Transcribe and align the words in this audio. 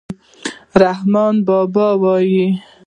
رحمان 0.81 1.35
بابا 1.47 1.87
وايي. 2.01 2.45